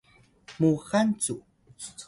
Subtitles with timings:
[0.59, 1.35] muxal cu